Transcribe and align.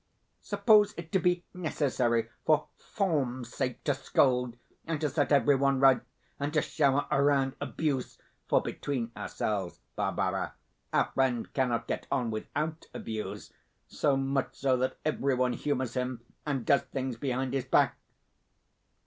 Suppose 0.41 0.95
it 0.97 1.11
to 1.11 1.19
be 1.19 1.43
NECESSARY, 1.53 2.29
for 2.43 2.69
FORM'S 2.75 3.53
sake, 3.53 3.83
to 3.83 3.93
scold, 3.93 4.57
and 4.87 4.99
to 4.99 5.09
set 5.11 5.31
everyone 5.31 5.79
right, 5.79 6.01
and 6.39 6.51
to 6.55 6.61
shower 6.63 7.05
around 7.11 7.53
abuse 7.61 8.17
(for, 8.47 8.63
between 8.63 9.11
ourselves, 9.15 9.79
Barbara, 9.95 10.55
our 10.91 11.11
friend 11.13 11.53
cannot 11.53 11.85
get 11.85 12.07
on 12.11 12.31
WITHOUT 12.31 12.87
abuse 12.95 13.53
so 13.85 14.17
much 14.17 14.55
so 14.55 14.75
that 14.77 14.97
every 15.05 15.35
one 15.35 15.53
humours 15.53 15.93
him, 15.93 16.21
and 16.47 16.65
does 16.65 16.81
things 16.81 17.15
behind 17.17 17.53
his 17.53 17.65
back)? 17.65 17.99